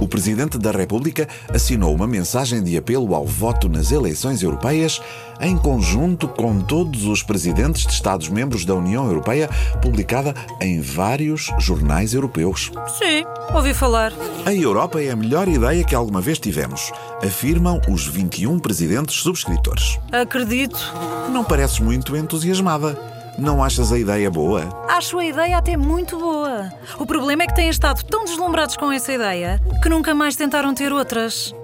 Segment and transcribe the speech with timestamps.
[0.00, 5.00] O Presidente da República assinou uma mensagem de apelo ao voto nas eleições europeias
[5.40, 9.48] em conjunto com todos os presidentes de Estados-membros da União Europeia,
[9.80, 12.72] publicada em vários jornais europeus.
[12.98, 13.24] Sim,
[13.54, 14.12] ouvi falar.
[14.44, 16.92] A Europa é a melhor ideia que alguma vez tivemos,
[17.22, 19.98] afirmam os 21 presidentes subscritores.
[20.10, 20.78] Acredito.
[21.32, 23.17] Não pareces muito entusiasmada.
[23.38, 24.68] Não achas a ideia boa?
[24.88, 26.72] Acho a ideia até muito boa.
[26.98, 30.74] O problema é que têm estado tão deslumbrados com essa ideia que nunca mais tentaram
[30.74, 31.54] ter outras.